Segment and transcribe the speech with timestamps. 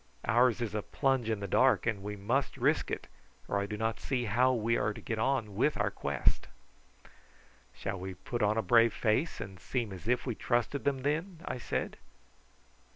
[0.25, 3.05] Ours is a plunge in the dark, and we must risk it,
[3.47, 6.47] or I do not see how we are to get on with our quest."
[7.75, 11.41] "Shall we put on a brave face and seem as if we trusted them then?"
[11.47, 11.97] I said.